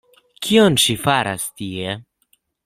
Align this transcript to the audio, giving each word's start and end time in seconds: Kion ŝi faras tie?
Kion 0.45 0.79
ŝi 0.83 0.95
faras 1.03 1.45
tie? 1.61 1.95